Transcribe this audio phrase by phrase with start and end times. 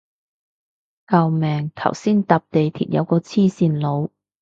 [1.07, 4.09] 救命頭先搭地鐵有個黐線佬